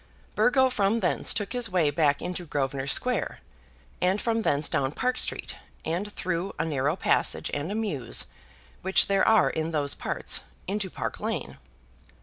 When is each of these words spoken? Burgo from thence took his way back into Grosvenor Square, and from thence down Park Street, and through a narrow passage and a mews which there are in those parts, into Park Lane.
Burgo 0.33 0.71
from 0.71 1.01
thence 1.01 1.31
took 1.31 1.53
his 1.53 1.69
way 1.69 1.91
back 1.91 2.23
into 2.23 2.43
Grosvenor 2.47 2.87
Square, 2.87 3.39
and 4.01 4.19
from 4.19 4.41
thence 4.41 4.67
down 4.67 4.93
Park 4.93 5.15
Street, 5.19 5.57
and 5.85 6.11
through 6.11 6.55
a 6.57 6.65
narrow 6.65 6.95
passage 6.95 7.51
and 7.53 7.71
a 7.71 7.75
mews 7.75 8.25
which 8.81 9.05
there 9.05 9.27
are 9.27 9.51
in 9.51 9.69
those 9.69 9.93
parts, 9.93 10.41
into 10.65 10.89
Park 10.89 11.19
Lane. 11.19 11.59